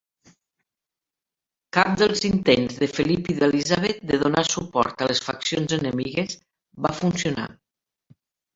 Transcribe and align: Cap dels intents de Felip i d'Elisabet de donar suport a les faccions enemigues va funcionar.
Cap 1.77 1.91
dels 2.01 2.23
intents 2.29 2.79
de 2.85 2.89
Felip 2.93 3.29
i 3.33 3.37
d'Elisabet 3.43 4.01
de 4.13 4.19
donar 4.25 4.45
suport 4.55 5.05
a 5.07 5.11
les 5.13 5.23
faccions 5.29 5.79
enemigues 5.81 6.37
va 6.89 6.97
funcionar. 7.05 7.49